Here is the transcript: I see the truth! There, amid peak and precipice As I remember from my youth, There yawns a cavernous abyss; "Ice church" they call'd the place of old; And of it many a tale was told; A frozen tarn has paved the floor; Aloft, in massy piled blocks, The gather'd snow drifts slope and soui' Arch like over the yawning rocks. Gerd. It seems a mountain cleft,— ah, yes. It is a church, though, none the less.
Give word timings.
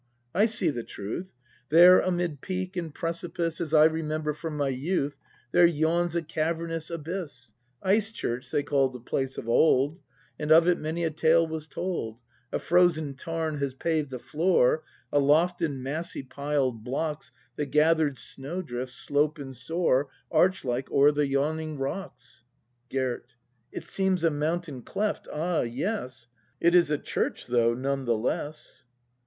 I 0.33 0.47
see 0.47 0.71
the 0.71 0.81
truth! 0.81 1.31
There, 1.69 1.99
amid 1.99 2.41
peak 2.41 2.75
and 2.75 2.91
precipice 2.91 3.61
As 3.61 3.71
I 3.71 3.85
remember 3.85 4.33
from 4.33 4.57
my 4.57 4.69
youth, 4.69 5.15
There 5.51 5.67
yawns 5.67 6.15
a 6.15 6.23
cavernous 6.23 6.89
abyss; 6.89 7.51
"Ice 7.83 8.11
church" 8.11 8.49
they 8.49 8.63
call'd 8.63 8.93
the 8.93 8.99
place 8.99 9.37
of 9.37 9.47
old; 9.47 9.99
And 10.39 10.51
of 10.51 10.67
it 10.67 10.79
many 10.79 11.03
a 11.03 11.11
tale 11.11 11.45
was 11.45 11.67
told; 11.67 12.17
A 12.51 12.57
frozen 12.57 13.13
tarn 13.13 13.59
has 13.59 13.75
paved 13.75 14.09
the 14.09 14.17
floor; 14.17 14.81
Aloft, 15.13 15.61
in 15.61 15.83
massy 15.83 16.23
piled 16.23 16.83
blocks, 16.83 17.31
The 17.55 17.67
gather'd 17.67 18.17
snow 18.17 18.63
drifts 18.63 18.95
slope 18.95 19.37
and 19.37 19.55
soui' 19.55 20.05
Arch 20.31 20.65
like 20.65 20.89
over 20.89 21.11
the 21.11 21.27
yawning 21.27 21.77
rocks. 21.77 22.43
Gerd. 22.89 23.35
It 23.71 23.87
seems 23.87 24.23
a 24.23 24.31
mountain 24.31 24.81
cleft,— 24.81 25.27
ah, 25.31 25.61
yes. 25.61 26.25
It 26.59 26.73
is 26.73 26.89
a 26.89 26.97
church, 26.97 27.45
though, 27.45 27.75
none 27.75 28.05
the 28.05 28.17
less. 28.17 28.85